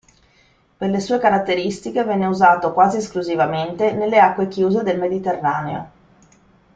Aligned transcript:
Per 0.77 0.89
le 0.89 0.99
sue 0.99 1.19
caratteristiche 1.19 2.03
venne 2.03 2.25
usato 2.25 2.73
quasi 2.73 2.97
esclusivamente 2.97 3.91
nelle 3.91 4.17
acque 4.19 4.47
chiuse 4.47 4.81
del 4.81 4.97
Mediterraneo. 4.99 5.91